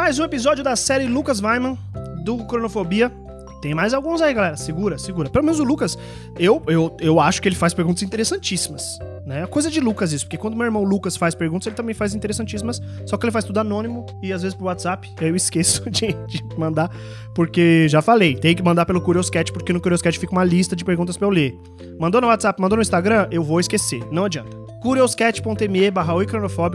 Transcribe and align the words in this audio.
Mais 0.00 0.18
um 0.18 0.24
episódio 0.24 0.64
da 0.64 0.74
série 0.76 1.04
Lucas 1.04 1.42
Weiman, 1.42 1.76
do 2.24 2.38
Cronofobia. 2.46 3.12
Tem 3.60 3.74
mais 3.74 3.92
alguns 3.92 4.22
aí, 4.22 4.32
galera. 4.32 4.56
Segura, 4.56 4.96
segura. 4.96 5.28
Pelo 5.28 5.44
menos 5.44 5.60
o 5.60 5.62
Lucas, 5.62 5.98
eu, 6.38 6.62
eu, 6.66 6.96
eu 6.98 7.20
acho 7.20 7.42
que 7.42 7.46
ele 7.46 7.54
faz 7.54 7.74
perguntas 7.74 8.02
interessantíssimas. 8.02 8.98
Né? 9.26 9.46
Coisa 9.46 9.70
de 9.70 9.78
Lucas 9.78 10.14
isso, 10.14 10.24
porque 10.24 10.38
quando 10.38 10.56
meu 10.56 10.64
irmão 10.64 10.84
Lucas 10.84 11.18
faz 11.18 11.34
perguntas, 11.34 11.66
ele 11.66 11.76
também 11.76 11.94
faz 11.94 12.14
interessantíssimas, 12.14 12.80
só 13.04 13.18
que 13.18 13.26
ele 13.26 13.30
faz 13.30 13.44
tudo 13.44 13.60
anônimo 13.60 14.06
e 14.22 14.32
às 14.32 14.40
vezes 14.40 14.56
pro 14.56 14.68
WhatsApp, 14.68 15.06
eu 15.20 15.36
esqueço 15.36 15.88
de, 15.92 16.14
de 16.26 16.42
mandar, 16.56 16.90
porque 17.34 17.86
já 17.86 18.00
falei, 18.00 18.34
tem 18.34 18.56
que 18.56 18.62
mandar 18.62 18.86
pelo 18.86 19.02
Curioscat, 19.02 19.52
porque 19.52 19.70
no 19.70 19.82
Curioscat 19.82 20.18
fica 20.18 20.32
uma 20.32 20.44
lista 20.44 20.74
de 20.74 20.82
perguntas 20.82 21.18
pra 21.18 21.26
eu 21.26 21.30
ler. 21.30 21.54
Mandou 22.00 22.22
no 22.22 22.28
WhatsApp, 22.28 22.58
mandou 22.58 22.76
no 22.76 22.82
Instagram, 22.82 23.28
eu 23.30 23.44
vou 23.44 23.60
esquecer, 23.60 24.02
não 24.10 24.24
adianta. 24.24 24.59
curioscat.me 24.80 25.90
barra 25.90 26.14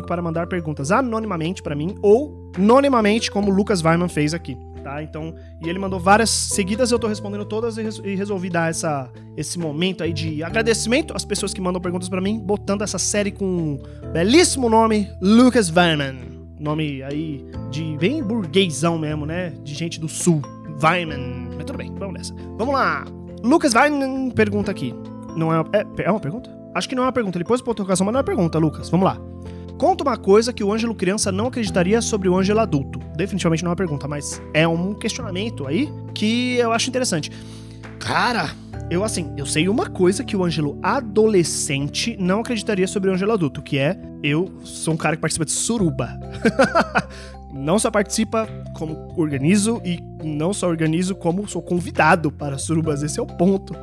para 0.05 0.21
mandar 0.21 0.47
perguntas 0.47 0.91
anonimamente 0.91 1.61
para 1.61 1.75
mim 1.75 1.95
ou 2.01 2.51
anonimamente, 2.55 3.31
como 3.31 3.51
o 3.51 3.53
Lucas 3.53 3.83
Weiman 3.83 4.09
fez 4.09 4.33
aqui 4.33 4.57
tá? 4.85 5.01
Então, 5.01 5.33
e 5.59 5.67
ele 5.67 5.79
mandou 5.79 5.99
várias 5.99 6.29
seguidas, 6.29 6.91
eu 6.91 6.99
tô 6.99 7.07
respondendo 7.07 7.43
todas 7.43 7.75
e, 7.77 8.15
resolvi 8.15 8.51
dar 8.51 8.69
essa, 8.69 9.11
esse 9.35 9.57
momento 9.57 10.03
aí 10.03 10.13
de 10.13 10.43
agradecimento 10.43 11.15
às 11.15 11.25
pessoas 11.25 11.55
que 11.55 11.59
mandam 11.59 11.81
perguntas 11.81 12.07
para 12.07 12.21
mim, 12.21 12.39
botando 12.39 12.83
essa 12.83 12.99
série 12.99 13.31
com 13.31 13.45
um 13.45 13.79
belíssimo 14.13 14.69
nome, 14.69 15.09
Lucas 15.19 15.75
Weiman. 15.75 16.35
Nome 16.59 17.01
aí 17.01 17.43
de 17.71 17.97
bem 17.97 18.23
burguesão 18.23 18.97
mesmo, 18.99 19.25
né? 19.25 19.53
De 19.63 19.73
gente 19.73 19.99
do 19.99 20.07
sul. 20.07 20.41
Weiman. 20.81 21.49
Mas 21.55 21.65
tudo 21.65 21.77
bem, 21.77 21.91
vamos 21.97 22.13
nessa. 22.13 22.35
Vamos 22.55 22.75
lá. 22.75 23.05
Lucas 23.43 23.73
Weiman 23.73 24.29
pergunta 24.29 24.69
aqui. 24.69 24.93
Não 25.35 25.51
é, 25.51 25.63
é, 25.73 26.03
é 26.03 26.11
uma 26.11 26.19
pergunta? 26.19 26.64
Acho 26.75 26.89
que 26.89 26.93
não 26.93 27.03
é 27.03 27.05
uma 27.05 27.11
pergunta. 27.13 27.37
Ele 27.37 27.45
pôs 27.45 27.61
pontuação, 27.61 28.05
mas 28.05 28.11
não 28.11 28.19
é 28.19 28.21
uma 28.21 28.25
pergunta, 28.25 28.59
Lucas. 28.59 28.89
Vamos 28.89 29.05
lá. 29.05 29.17
Conta 29.77 30.03
uma 30.03 30.17
coisa 30.17 30.51
que 30.51 30.63
o 30.63 30.73
Ângelo 30.73 30.93
criança 30.93 31.31
não 31.31 31.47
acreditaria 31.47 32.01
sobre 32.01 32.27
o 32.27 32.37
Ângelo 32.37 32.59
adulto. 32.59 32.99
Definitivamente 33.15 33.63
não 33.63 33.69
é 33.69 33.71
uma 33.71 33.75
pergunta, 33.77 34.09
mas 34.09 34.41
é 34.53 34.67
um 34.67 34.93
questionamento 34.93 35.65
aí 35.65 35.89
que 36.13 36.57
eu 36.57 36.73
acho 36.73 36.89
interessante. 36.89 37.31
Cara, 37.97 38.51
eu 38.89 39.03
assim, 39.03 39.33
eu 39.37 39.45
sei 39.45 39.67
uma 39.69 39.89
coisa 39.89 40.23
que 40.23 40.35
o 40.35 40.43
Ângelo 40.43 40.77
adolescente 40.83 42.15
não 42.19 42.41
acreditaria 42.41 42.87
sobre 42.87 43.09
o 43.09 43.13
Ângelo 43.13 43.31
adulto, 43.31 43.61
que 43.61 43.77
é 43.77 43.97
eu 44.21 44.51
sou 44.63 44.93
um 44.93 44.97
cara 44.97 45.15
que 45.15 45.21
participa 45.21 45.45
de 45.45 45.51
suruba. 45.51 46.19
não 47.51 47.79
só 47.79 47.89
participa 47.89 48.47
como 48.75 49.13
organizo 49.17 49.81
e 49.83 49.99
não 50.23 50.53
só 50.53 50.67
organizo 50.67 51.15
como 51.15 51.47
sou 51.47 51.61
convidado 51.61 52.31
para 52.31 52.57
surubas, 52.57 53.01
esse 53.01 53.19
é 53.19 53.23
o 53.23 53.25
ponto. 53.25 53.73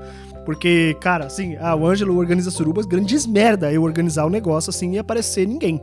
Porque, 0.45 0.97
cara, 1.01 1.27
assim, 1.27 1.57
ah, 1.61 1.75
o 1.75 1.87
Ângelo 1.87 2.17
organiza 2.17 2.51
surubas, 2.51 2.85
grandes 2.85 3.27
merda 3.27 3.73
eu 3.73 3.83
organizar 3.83 4.25
o 4.25 4.31
negócio 4.31 4.71
assim 4.71 4.93
e 4.93 4.99
aparecer 4.99 5.47
ninguém. 5.47 5.81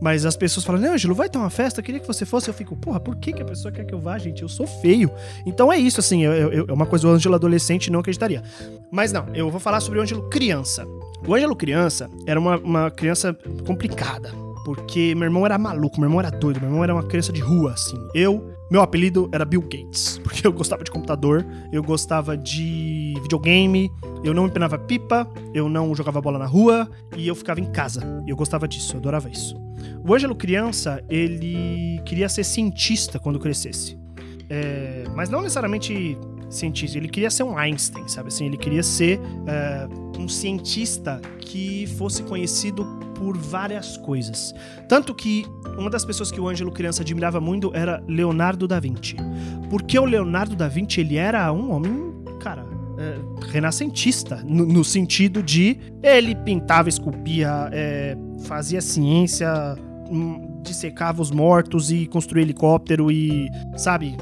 Mas 0.00 0.26
as 0.26 0.36
pessoas 0.36 0.66
falam, 0.66 0.92
Ângelo, 0.92 1.14
vai 1.14 1.28
ter 1.28 1.38
uma 1.38 1.48
festa, 1.48 1.80
eu 1.80 1.84
queria 1.84 2.00
que 2.00 2.06
você 2.06 2.26
fosse. 2.26 2.48
Eu 2.48 2.54
fico, 2.54 2.74
porra, 2.76 2.98
por 2.98 3.16
que, 3.16 3.32
que 3.32 3.40
a 3.40 3.44
pessoa 3.44 3.70
quer 3.70 3.84
que 3.84 3.94
eu 3.94 4.00
vá, 4.00 4.18
gente? 4.18 4.42
Eu 4.42 4.48
sou 4.48 4.66
feio. 4.66 5.10
Então 5.46 5.72
é 5.72 5.78
isso, 5.78 6.00
assim, 6.00 6.24
é 6.24 6.72
uma 6.72 6.86
coisa 6.86 7.06
o 7.06 7.10
Ângelo 7.10 7.34
adolescente 7.34 7.90
não 7.90 8.00
acreditaria. 8.00 8.42
Mas 8.90 9.12
não, 9.12 9.26
eu 9.32 9.50
vou 9.50 9.60
falar 9.60 9.80
sobre 9.80 9.98
o 9.98 10.02
Ângelo 10.02 10.28
criança. 10.28 10.84
O 11.26 11.34
Ângelo 11.34 11.54
criança 11.54 12.10
era 12.26 12.38
uma, 12.38 12.58
uma 12.58 12.90
criança 12.90 13.36
complicada. 13.64 14.32
Porque 14.64 15.14
meu 15.14 15.24
irmão 15.24 15.44
era 15.44 15.58
maluco, 15.58 15.98
meu 15.98 16.08
irmão 16.08 16.20
era 16.20 16.30
doido, 16.30 16.60
meu 16.60 16.68
irmão 16.68 16.84
era 16.84 16.94
uma 16.94 17.02
criança 17.02 17.32
de 17.32 17.40
rua, 17.40 17.72
assim. 17.72 17.96
Eu 18.14 18.51
meu 18.72 18.80
apelido 18.80 19.28
era 19.30 19.44
Bill 19.44 19.60
Gates, 19.60 20.18
porque 20.24 20.46
eu 20.46 20.50
gostava 20.50 20.82
de 20.82 20.90
computador, 20.90 21.46
eu 21.70 21.82
gostava 21.82 22.38
de 22.38 23.14
videogame, 23.20 23.90
eu 24.24 24.32
não 24.32 24.46
empinava 24.46 24.78
pipa, 24.78 25.30
eu 25.52 25.68
não 25.68 25.94
jogava 25.94 26.22
bola 26.22 26.38
na 26.38 26.46
rua 26.46 26.90
e 27.14 27.28
eu 27.28 27.34
ficava 27.34 27.60
em 27.60 27.70
casa. 27.70 28.00
E 28.26 28.30
eu 28.30 28.36
gostava 28.36 28.66
disso, 28.66 28.94
eu 28.94 28.98
adorava 28.98 29.28
isso. 29.28 29.54
O 30.02 30.14
Ângelo 30.14 30.34
criança, 30.34 31.04
ele 31.10 32.00
queria 32.06 32.30
ser 32.30 32.44
cientista 32.44 33.18
quando 33.18 33.38
crescesse. 33.38 33.98
É, 34.48 35.04
mas 35.14 35.28
não 35.28 35.42
necessariamente 35.42 36.16
cientista, 36.48 36.96
ele 36.96 37.08
queria 37.10 37.30
ser 37.30 37.42
um 37.42 37.58
Einstein, 37.58 38.08
sabe 38.08 38.28
assim? 38.28 38.46
Ele 38.46 38.56
queria 38.56 38.82
ser 38.82 39.20
é, 39.46 39.86
um 40.18 40.26
cientista 40.26 41.20
que 41.40 41.86
fosse 41.98 42.22
conhecido 42.22 42.86
por 43.22 43.38
várias 43.38 43.96
coisas. 43.96 44.52
Tanto 44.88 45.14
que 45.14 45.46
uma 45.78 45.88
das 45.88 46.04
pessoas 46.04 46.32
que 46.32 46.40
o 46.40 46.48
Ângelo 46.48 46.72
criança 46.72 47.02
admirava 47.02 47.40
muito 47.40 47.70
era 47.72 48.02
Leonardo 48.08 48.66
da 48.66 48.80
Vinci. 48.80 49.14
Porque 49.70 49.96
o 49.96 50.04
Leonardo 50.04 50.56
da 50.56 50.66
Vinci, 50.66 51.00
ele 51.00 51.16
era 51.16 51.52
um 51.52 51.70
homem, 51.70 52.12
cara, 52.40 52.66
é, 52.98 53.46
renascentista, 53.46 54.42
no, 54.44 54.66
no, 54.66 54.84
sentido 54.84 55.40
de 55.40 55.78
ele 56.02 56.34
pintava, 56.34 56.88
esculpia, 56.88 57.70
é, 57.72 58.16
fazia 58.44 58.80
ciência, 58.80 59.48
hum, 60.10 60.60
dissecava 60.62 61.22
os 61.22 61.30
mortos 61.30 61.92
e 61.92 62.06
construía 62.06 62.42
helicóptero 62.42 63.10
e, 63.10 63.48
sabe, 63.76 64.16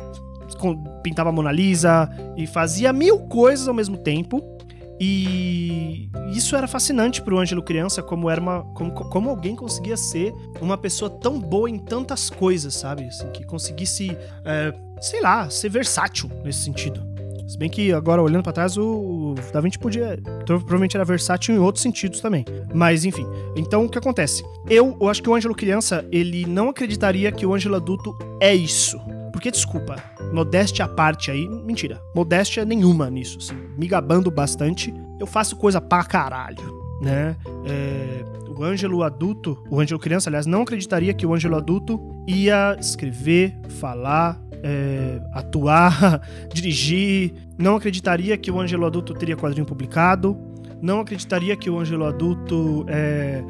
pintava 1.03 1.31
a 1.31 1.33
Mona 1.33 1.51
Lisa 1.51 2.09
e 2.37 2.47
fazia 2.47 2.93
mil 2.93 3.21
coisas 3.21 3.67
ao 3.67 3.75
mesmo 3.75 3.97
tempo 3.97 4.60
e 5.01 6.11
isso 6.31 6.55
era 6.55 6.69
fascinante 6.69 7.23
pro 7.23 7.39
Ângelo 7.39 7.63
criança, 7.63 8.03
como 8.03 8.29
era 8.29 8.39
uma. 8.39 8.63
Como, 8.75 8.93
como 8.93 9.31
alguém 9.31 9.57
conseguia 9.57 9.97
ser 9.97 10.35
uma 10.61 10.77
pessoa 10.77 11.11
tão 11.11 11.41
boa 11.41 11.71
em 11.71 11.79
tantas 11.79 12.29
coisas, 12.29 12.75
sabe? 12.75 13.05
Assim, 13.05 13.31
que 13.31 13.45
conseguisse, 13.47 14.17
é, 14.45 14.75
sei 15.01 15.23
lá, 15.23 15.49
ser 15.49 15.71
versátil 15.71 16.31
nesse 16.45 16.65
sentido. 16.65 17.09
Se 17.49 17.59
bem 17.59 17.69
que 17.69 17.93
agora, 17.93 18.23
olhando 18.23 18.45
para 18.45 18.53
trás, 18.53 18.77
o 18.77 19.35
Da 19.53 19.61
Vinci 19.61 19.79
podia. 19.79 20.21
Provavelmente 20.47 20.97
era 20.97 21.05
versátil 21.05 21.55
em 21.55 21.59
outros 21.59 21.83
sentidos 21.83 22.21
também. 22.21 22.45
Mas, 22.73 23.05
enfim. 23.05 23.27
Então, 23.57 23.87
o 23.87 23.89
que 23.89 23.99
acontece? 23.99 24.45
Eu, 24.69 24.97
eu 25.01 25.09
acho 25.09 25.21
que 25.21 25.29
o 25.29 25.35
Ângelo 25.35 25.55
criança, 25.55 26.07
ele 26.13 26.47
não 26.47 26.69
acreditaria 26.69 27.33
que 27.33 27.45
o 27.45 27.53
Ângelo 27.53 27.75
adulto 27.75 28.17
é 28.41 28.55
isso. 28.55 29.01
Porque, 29.41 29.51
desculpa, 29.51 29.97
modéstia 30.35 30.85
à 30.85 30.89
parte 30.89 31.31
aí, 31.31 31.49
mentira. 31.49 31.99
Modéstia 32.15 32.63
nenhuma 32.63 33.09
nisso, 33.09 33.39
assim. 33.41 33.55
Me 33.79 33.87
gabando 33.87 34.31
bastante, 34.31 34.93
eu 35.19 35.27
faço 35.27 35.57
coisa 35.57 35.81
pra 35.81 36.05
caralho, 36.05 36.63
né? 37.01 37.35
É, 37.65 38.23
o 38.55 38.63
Ângelo 38.63 39.03
adulto, 39.03 39.65
o 39.71 39.81
Ângelo 39.81 39.99
criança, 39.99 40.29
aliás, 40.29 40.45
não 40.45 40.61
acreditaria 40.61 41.15
que 41.15 41.25
o 41.25 41.33
Ângelo 41.33 41.57
adulto 41.57 41.99
ia 42.29 42.77
escrever, 42.79 43.59
falar, 43.81 44.39
é, 44.63 45.23
atuar, 45.33 46.21
dirigir. 46.53 47.33
Não 47.59 47.77
acreditaria 47.77 48.37
que 48.37 48.51
o 48.51 48.61
Ângelo 48.61 48.85
adulto 48.85 49.15
teria 49.15 49.39
quadrinho 49.39 49.65
publicado. 49.65 50.37
Não 50.83 51.01
acreditaria 51.01 51.57
que 51.57 51.71
o 51.71 51.79
Ângelo 51.79 52.05
adulto 52.05 52.85
é, 52.89 53.43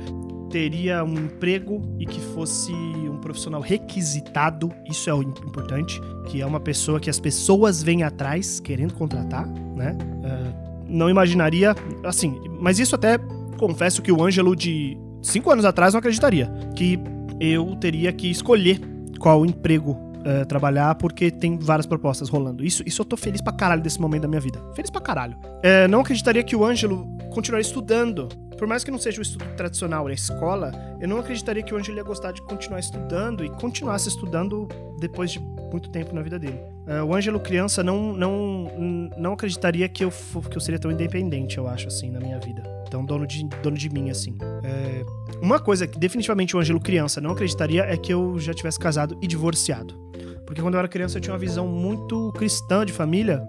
teria 0.51 1.05
um 1.05 1.15
emprego 1.15 1.81
e 1.99 2.05
que 2.05 2.21
fosse 2.21 2.73
um 2.73 3.19
profissional 3.19 3.61
requisitado, 3.61 4.71
isso 4.89 5.09
é 5.09 5.15
o 5.15 5.23
importante, 5.23 6.01
que 6.27 6.43
é 6.43 6.47
uma 6.47 6.61
pessoa 6.61 6.99
que 6.99 7.09
as 7.09 7.21
pessoas 7.21 7.83
vêm 7.83 8.03
atrás 8.03 8.61
querendo 8.61 8.95
contratar, 8.95 9.47
né? 9.47 9.97
Uh, 10.03 10.71
não 10.89 11.09
imaginaria, 11.09 11.75
assim, 12.05 12.35
mas 12.61 12.79
isso 12.79 12.95
até 12.95 13.17
confesso 13.57 14.03
que 14.03 14.11
o 14.11 14.23
Ângelo 14.23 14.57
de 14.57 14.99
cinco 15.23 15.51
anos 15.51 15.65
atrás 15.65 15.95
não 15.95 15.99
acreditaria, 15.99 16.51
que 16.75 16.99
eu 17.39 17.77
teria 17.77 18.13
que 18.13 18.31
escolher 18.31 18.81
qual 19.19 19.47
emprego 19.47 19.93
uh, 19.93 20.47
trabalhar 20.47 20.95
porque 20.97 21.31
tem 21.31 21.59
várias 21.59 21.87
propostas 21.87 22.29
rolando. 22.29 22.65
Isso, 22.65 22.83
isso 22.87 23.03
eu 23.03 23.07
tô 23.07 23.17
feliz 23.17 23.41
pra 23.41 23.53
caralho 23.53 23.83
desse 23.83 24.01
momento 24.01 24.23
da 24.23 24.29
minha 24.29 24.41
vida. 24.41 24.61
Feliz 24.75 24.91
pra 24.91 25.01
caralho. 25.01 25.37
Uh, 25.37 25.89
não 25.89 26.01
acreditaria 26.01 26.43
que 26.43 26.57
o 26.57 26.65
Ângelo 26.65 27.07
continuaria 27.31 27.67
estudando. 27.67 28.29
Por 28.61 28.69
mais 28.69 28.85
que 28.85 28.91
não 28.91 28.99
seja 28.99 29.21
o 29.21 29.23
estudo 29.23 29.47
tradicional 29.57 30.05
na 30.05 30.13
escola, 30.13 30.71
eu 31.01 31.09
não 31.09 31.19
acreditaria 31.19 31.63
que 31.63 31.73
o 31.73 31.79
Ângelo 31.79 31.97
ia 31.97 32.03
gostar 32.03 32.31
de 32.31 32.43
continuar 32.43 32.79
estudando 32.79 33.43
e 33.43 33.49
continuasse 33.49 34.11
estudando 34.11 34.69
depois 34.99 35.33
de 35.33 35.41
muito 35.41 35.89
tempo 35.89 36.15
na 36.15 36.21
vida 36.21 36.39
dele. 36.39 36.61
Uh, 36.87 37.03
o 37.07 37.15
Ângelo 37.15 37.41
criança 37.41 37.83
não, 37.83 38.13
não, 38.13 39.11
não 39.17 39.33
acreditaria 39.33 39.89
que 39.89 40.05
eu, 40.05 40.11
que 40.11 40.59
eu 40.59 40.61
seria 40.61 40.79
tão 40.79 40.93
independente, 40.93 41.57
eu 41.57 41.67
acho, 41.67 41.89
assim, 41.89 42.11
na 42.11 42.21
minha 42.21 42.39
vida. 42.39 42.63
Tão 42.91 43.03
dono 43.03 43.27
de, 43.27 43.49
dono 43.63 43.79
de 43.79 43.89
mim, 43.89 44.11
assim. 44.11 44.37
É, 44.63 45.07
uma 45.41 45.59
coisa 45.59 45.87
que 45.87 45.99
definitivamente 45.99 46.55
o 46.55 46.61
Ângelo 46.61 46.81
criança 46.81 47.19
não 47.19 47.31
acreditaria 47.31 47.85
é 47.85 47.97
que 47.97 48.13
eu 48.13 48.39
já 48.39 48.53
tivesse 48.53 48.79
casado 48.79 49.17
e 49.23 49.27
divorciado. 49.27 50.10
Porque 50.51 50.61
quando 50.61 50.75
eu 50.75 50.81
era 50.81 50.89
criança 50.89 51.17
eu 51.17 51.21
tinha 51.21 51.33
uma 51.33 51.39
visão 51.39 51.69
muito 51.69 52.33
cristã 52.33 52.85
de 52.85 52.93
família. 52.93 53.49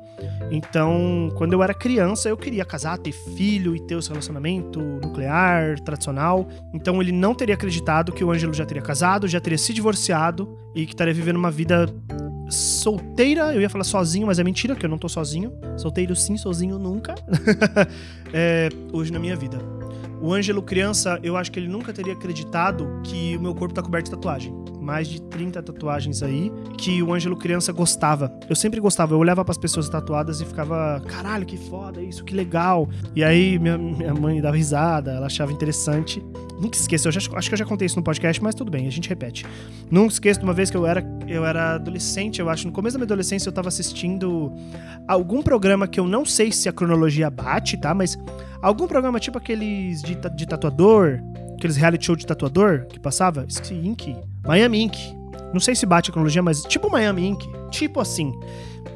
Então, 0.51 1.33
quando 1.35 1.51
eu 1.51 1.63
era 1.63 1.73
criança, 1.73 2.29
eu 2.29 2.37
queria 2.37 2.63
casar, 2.63 2.95
ter 2.99 3.11
filho 3.11 3.75
e 3.75 3.79
ter 3.79 3.97
esse 3.97 4.07
relacionamento 4.09 4.79
nuclear, 4.79 5.79
tradicional. 5.79 6.47
Então, 6.71 7.01
ele 7.01 7.11
não 7.11 7.33
teria 7.33 7.55
acreditado 7.55 8.11
que 8.11 8.23
o 8.23 8.29
Ângelo 8.31 8.53
já 8.53 8.67
teria 8.67 8.83
casado, 8.83 9.27
já 9.27 9.41
teria 9.41 9.57
se 9.57 9.73
divorciado 9.73 10.55
e 10.75 10.85
que 10.85 10.93
estaria 10.93 11.11
vivendo 11.11 11.37
uma 11.37 11.49
vida 11.49 11.91
solteira. 12.51 13.51
Eu 13.51 13.61
ia 13.61 13.69
falar 13.69 13.83
sozinho, 13.83 14.27
mas 14.27 14.37
é 14.37 14.43
mentira, 14.43 14.75
que 14.75 14.85
eu 14.85 14.89
não 14.89 14.99
tô 14.99 15.09
sozinho. 15.09 15.51
Solteiro 15.77 16.15
sim, 16.15 16.37
sozinho 16.37 16.77
nunca. 16.77 17.15
é, 18.31 18.69
hoje 18.93 19.11
na 19.11 19.17
minha 19.17 19.35
vida. 19.35 19.57
O 20.21 20.31
Ângelo 20.31 20.61
criança, 20.61 21.19
eu 21.23 21.35
acho 21.35 21.51
que 21.51 21.59
ele 21.59 21.67
nunca 21.67 21.91
teria 21.91 22.13
acreditado 22.13 23.01
que 23.03 23.35
o 23.37 23.41
meu 23.41 23.55
corpo 23.55 23.73
tá 23.73 23.81
coberto 23.81 24.05
de 24.05 24.11
tatuagem 24.11 24.60
mais 24.81 25.07
de 25.07 25.21
30 25.21 25.61
tatuagens 25.61 26.23
aí, 26.23 26.51
que 26.77 27.01
o 27.01 27.13
Ângelo 27.13 27.37
criança 27.37 27.71
gostava. 27.71 28.31
Eu 28.49 28.55
sempre 28.55 28.79
gostava, 28.79 29.13
eu 29.13 29.19
olhava 29.19 29.45
para 29.45 29.51
as 29.51 29.57
pessoas 29.57 29.87
tatuadas 29.87 30.41
e 30.41 30.45
ficava, 30.45 31.01
caralho, 31.07 31.45
que 31.45 31.57
foda 31.57 32.01
isso, 32.01 32.23
que 32.23 32.33
legal. 32.33 32.89
E 33.15 33.23
aí 33.23 33.59
minha, 33.59 33.77
minha 33.77 34.13
mãe 34.13 34.41
dava 34.41 34.55
risada, 34.55 35.11
ela 35.11 35.27
achava 35.27 35.51
interessante. 35.51 36.23
Nunca 36.59 36.77
esqueça, 36.77 37.07
eu 37.07 37.11
já, 37.11 37.19
acho 37.19 37.49
que 37.49 37.53
eu 37.53 37.57
já 37.57 37.65
contei 37.65 37.85
isso 37.85 37.95
no 37.95 38.03
podcast, 38.03 38.41
mas 38.43 38.53
tudo 38.53 38.69
bem, 38.69 38.87
a 38.87 38.91
gente 38.91 39.09
repete. 39.09 39.45
Nunca 39.89 40.13
esqueço 40.13 40.39
de 40.39 40.45
uma 40.45 40.53
vez 40.53 40.69
que 40.69 40.77
eu 40.77 40.85
era, 40.85 41.03
eu 41.27 41.45
era 41.45 41.75
adolescente, 41.75 42.39
eu 42.39 42.49
acho, 42.49 42.67
no 42.67 42.73
começo 42.73 42.95
da 42.95 42.99
minha 42.99 43.07
adolescência 43.07 43.49
eu 43.49 43.53
tava 43.53 43.67
assistindo 43.67 44.53
algum 45.07 45.41
programa 45.41 45.87
que 45.87 45.99
eu 45.99 46.07
não 46.07 46.25
sei 46.25 46.51
se 46.51 46.69
a 46.69 46.73
cronologia 46.73 47.29
bate, 47.29 47.77
tá? 47.77 47.93
Mas 47.93 48.17
algum 48.61 48.87
programa 48.87 49.19
tipo 49.19 49.37
aqueles 49.37 50.01
de, 50.01 50.15
de 50.35 50.45
tatuador, 50.45 51.19
aqueles 51.55 51.77
reality 51.77 52.05
show 52.05 52.15
de 52.15 52.25
tatuador 52.25 52.85
que 52.87 52.99
passava, 52.99 53.45
Ink, 53.71 54.15
Miami 54.45 54.83
Ink. 54.83 54.97
Não 55.53 55.59
sei 55.59 55.75
se 55.75 55.85
bate 55.85 56.09
a 56.09 56.13
cronologia, 56.13 56.41
mas 56.41 56.63
tipo 56.63 56.89
Miami 56.89 57.27
Ink, 57.27 57.49
tipo 57.69 57.99
assim. 57.99 58.33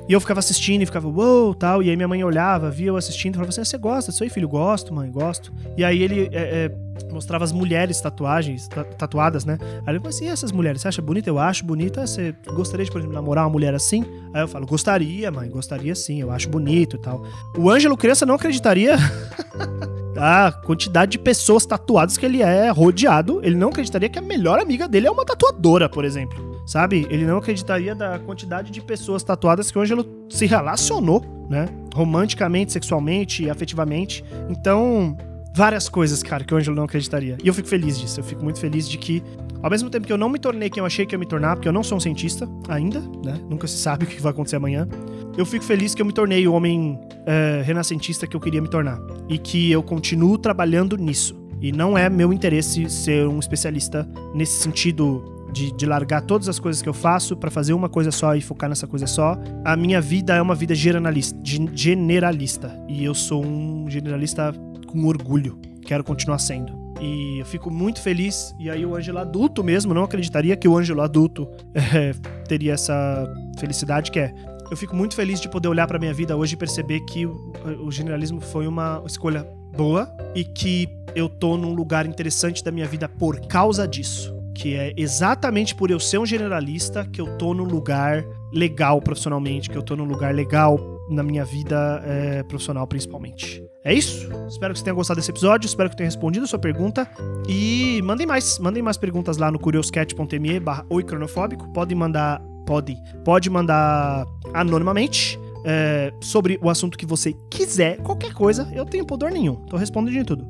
E 0.07 0.13
eu 0.13 0.21
ficava 0.21 0.39
assistindo 0.39 0.83
e 0.83 0.85
ficava, 0.85 1.07
uou, 1.07 1.45
wow, 1.45 1.55
tal. 1.55 1.81
E 1.81 1.89
aí 1.89 1.95
minha 1.95 2.07
mãe 2.07 2.23
olhava, 2.23 2.69
via 2.69 2.87
eu 2.87 2.97
assistindo 2.97 3.33
e 3.33 3.37
falava 3.37 3.49
assim: 3.49 3.61
ah, 3.61 3.65
você 3.65 3.77
gosta 3.77 4.11
disso 4.11 4.23
aí, 4.23 4.29
filho? 4.29 4.47
Gosto, 4.47 4.93
mãe, 4.93 5.09
gosto. 5.09 5.51
E 5.75 5.83
aí 5.83 6.01
ele 6.01 6.29
é, 6.31 6.65
é, 6.65 7.11
mostrava 7.11 7.43
as 7.43 7.51
mulheres 7.51 7.99
tatuagens, 7.99 8.67
tatuadas, 8.97 9.45
né? 9.45 9.57
Aí 9.85 9.93
ele 9.93 9.99
falou 9.99 10.09
assim: 10.09 10.25
e 10.25 10.27
essas 10.27 10.51
mulheres? 10.51 10.81
Você 10.81 10.87
acha 10.87 11.01
bonita? 11.01 11.29
Eu 11.29 11.39
acho 11.39 11.65
bonita. 11.65 12.05
Você 12.05 12.35
gostaria 12.53 12.85
de, 12.85 12.91
por 12.91 12.99
exemplo, 12.99 13.15
namorar 13.15 13.45
uma 13.45 13.49
mulher 13.49 13.73
assim? 13.73 14.05
Aí 14.33 14.43
eu 14.43 14.47
falo: 14.47 14.67
gostaria, 14.67 15.31
mãe, 15.31 15.49
gostaria 15.49 15.95
sim, 15.95 16.21
eu 16.21 16.29
acho 16.29 16.49
bonito 16.49 16.97
e 16.97 16.99
tal. 16.99 17.25
O 17.57 17.69
Ângelo, 17.69 17.97
criança, 17.97 18.25
não 18.27 18.35
acreditaria. 18.35 18.97
a 20.17 20.51
quantidade 20.51 21.13
de 21.13 21.19
pessoas 21.19 21.65
tatuadas 21.65 22.17
que 22.17 22.25
ele 22.25 22.41
é 22.41 22.69
rodeado, 22.69 23.39
ele 23.43 23.55
não 23.55 23.69
acreditaria 23.69 24.09
que 24.09 24.19
a 24.19 24.21
melhor 24.21 24.59
amiga 24.59 24.87
dele 24.87 25.07
é 25.07 25.11
uma 25.11 25.25
tatuadora, 25.25 25.89
por 25.89 26.05
exemplo 26.05 26.55
sabe? 26.65 27.05
Ele 27.09 27.25
não 27.25 27.37
acreditaria 27.37 27.93
da 27.93 28.17
quantidade 28.19 28.71
de 28.71 28.81
pessoas 28.81 29.23
tatuadas 29.23 29.69
que 29.69 29.77
o 29.77 29.81
Ângelo 29.81 30.05
se 30.29 30.45
relacionou, 30.45 31.23
né? 31.49 31.67
Romanticamente, 31.93 32.73
sexualmente, 32.73 33.49
afetivamente. 33.49 34.23
Então, 34.49 35.15
várias 35.55 35.87
coisas, 35.87 36.23
cara, 36.23 36.43
que 36.43 36.53
o 36.53 36.57
Ângelo 36.57 36.75
não 36.75 36.83
acreditaria. 36.83 37.37
E 37.43 37.47
eu 37.47 37.53
fico 37.53 37.67
feliz 37.67 37.99
disso. 37.99 38.19
Eu 38.19 38.23
fico 38.23 38.43
muito 38.43 38.59
feliz 38.59 38.89
de 38.89 38.97
que, 38.97 39.23
ao 39.61 39.69
mesmo 39.69 39.89
tempo 39.89 40.07
que 40.07 40.11
eu 40.11 40.17
não 40.17 40.27
me 40.27 40.39
tornei 40.39 40.69
quem 40.69 40.81
eu 40.81 40.85
achei 40.85 41.05
que 41.05 41.13
ia 41.13 41.19
me 41.19 41.25
tornar, 41.25 41.55
porque 41.55 41.67
eu 41.67 41.73
não 41.73 41.83
sou 41.83 41.97
um 41.97 42.01
cientista 42.01 42.49
ainda, 42.67 42.99
né? 43.23 43.39
Nunca 43.47 43.67
se 43.67 43.77
sabe 43.77 44.03
o 44.05 44.07
que 44.07 44.19
vai 44.21 44.31
acontecer 44.31 44.55
amanhã. 44.55 44.87
Eu 45.37 45.45
fico 45.45 45.65
feliz 45.65 45.93
que 45.93 46.01
eu 46.01 46.05
me 46.05 46.13
tornei 46.13 46.47
o 46.47 46.53
homem 46.53 46.97
é, 47.25 47.61
renascentista 47.65 48.25
que 48.25 48.35
eu 48.35 48.39
queria 48.39 48.61
me 48.61 48.69
tornar. 48.69 48.99
E 49.27 49.37
que 49.37 49.69
eu 49.69 49.83
continuo 49.83 50.37
trabalhando 50.37 50.95
nisso. 50.95 51.35
E 51.61 51.71
não 51.71 51.97
é 51.97 52.09
meu 52.09 52.31
interesse 52.31 52.89
ser 52.89 53.27
um 53.27 53.39
especialista 53.39 54.07
nesse 54.33 54.61
sentido 54.61 55.47
de, 55.51 55.71
de 55.73 55.85
largar 55.85 56.21
todas 56.21 56.47
as 56.47 56.57
coisas 56.57 56.81
que 56.81 56.87
eu 56.87 56.93
faço 56.93 57.35
para 57.35 57.51
fazer 57.51 57.73
uma 57.73 57.89
coisa 57.89 58.11
só 58.11 58.35
e 58.35 58.41
focar 58.41 58.69
nessa 58.69 58.87
coisa 58.87 59.07
só. 59.07 59.37
A 59.63 59.75
minha 59.75 59.99
vida 59.99 60.35
é 60.35 60.41
uma 60.41 60.55
vida 60.55 60.73
generalista, 60.73 61.37
generalista. 61.43 62.77
E 62.87 63.03
eu 63.03 63.13
sou 63.13 63.45
um 63.45 63.89
generalista 63.89 64.53
com 64.87 65.05
orgulho. 65.05 65.59
Quero 65.85 66.03
continuar 66.03 66.39
sendo. 66.39 66.85
E 67.01 67.39
eu 67.39 67.45
fico 67.45 67.69
muito 67.69 68.01
feliz. 68.01 68.55
E 68.57 68.69
aí, 68.69 68.85
o 68.85 68.95
Ângelo 68.95 69.19
adulto 69.19 69.63
mesmo, 69.63 69.93
não 69.93 70.03
acreditaria 70.03 70.55
que 70.55 70.67
o 70.67 70.77
Ângelo 70.77 71.01
adulto 71.01 71.47
é, 71.73 72.13
teria 72.47 72.73
essa 72.73 73.27
felicidade 73.59 74.11
que 74.11 74.19
é. 74.19 74.33
Eu 74.69 74.77
fico 74.77 74.95
muito 74.95 75.15
feliz 75.15 75.39
de 75.39 75.49
poder 75.49 75.67
olhar 75.67 75.87
para 75.87 75.99
minha 75.99 76.13
vida 76.13 76.35
hoje 76.35 76.55
e 76.55 76.57
perceber 76.57 77.01
que 77.01 77.25
o, 77.25 77.53
o 77.85 77.91
generalismo 77.91 78.41
foi 78.41 78.67
uma 78.67 79.03
escolha 79.05 79.43
boa 79.75 80.09
e 80.33 80.43
que 80.43 80.87
eu 81.15 81.29
tô 81.29 81.57
num 81.57 81.73
lugar 81.73 82.05
interessante 82.05 82.63
da 82.63 82.71
minha 82.71 82.87
vida 82.87 83.07
por 83.07 83.39
causa 83.47 83.87
disso 83.87 84.35
que 84.55 84.73
é 84.73 84.93
exatamente 84.95 85.75
por 85.75 85.91
eu 85.91 85.99
ser 85.99 86.17
um 86.17 86.25
generalista 86.25 87.05
que 87.05 87.19
eu 87.19 87.37
tô 87.37 87.53
num 87.53 87.65
lugar 87.65 88.23
legal 88.53 89.01
profissionalmente, 89.01 89.69
que 89.69 89.77
eu 89.77 89.83
tô 89.83 89.97
num 89.97 90.05
lugar 90.05 90.33
legal 90.33 90.79
na 91.09 91.21
minha 91.21 91.43
vida 91.43 92.01
é, 92.05 92.41
profissional 92.43 92.87
principalmente. 92.87 93.61
É 93.83 93.93
isso? 93.93 94.29
Espero 94.47 94.73
que 94.73 94.79
você 94.79 94.85
tenha 94.85 94.95
gostado 94.95 95.19
desse 95.19 95.29
episódio, 95.29 95.67
espero 95.67 95.89
que 95.89 95.97
tenha 95.97 96.07
respondido 96.07 96.45
a 96.45 96.47
sua 96.47 96.57
pergunta 96.57 97.07
e 97.47 98.01
mandem 98.03 98.25
mais, 98.25 98.57
mandem 98.57 98.81
mais 98.81 98.97
perguntas 98.97 99.37
lá 99.37 99.51
no 99.51 99.59
curioscat.me 99.59 100.59
barra 100.59 100.85
oicronofóbico, 100.89 101.71
pode 101.73 101.93
mandar, 101.93 102.41
pode, 102.65 102.97
pode 103.23 103.49
mandar 103.49 104.25
anonimamente 104.53 105.39
é, 105.65 106.13
sobre 106.21 106.59
o 106.61 106.69
assunto 106.69 106.97
que 106.97 107.05
você 107.05 107.33
quiser, 107.49 107.97
qualquer 107.97 108.33
coisa, 108.33 108.69
eu 108.73 108.85
tenho 108.85 109.05
poder 109.05 109.31
nenhum, 109.31 109.55
tô 109.55 109.77
respondendo 109.77 110.13
de 110.13 110.23
tudo. 110.23 110.47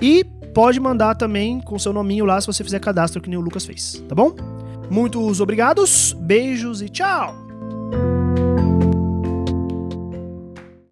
E 0.00 0.24
pode 0.54 0.80
mandar 0.80 1.14
também 1.14 1.60
com 1.60 1.78
seu 1.78 1.92
nominho 1.92 2.24
lá 2.24 2.40
se 2.40 2.46
você 2.46 2.64
fizer 2.64 2.80
cadastro 2.80 3.20
que 3.20 3.28
nem 3.28 3.38
o 3.38 3.42
Lucas 3.42 3.66
fez, 3.66 4.02
tá 4.08 4.14
bom? 4.14 4.34
Muitos 4.90 5.40
obrigados, 5.40 6.14
beijos 6.18 6.80
e 6.80 6.88
tchau! 6.88 7.34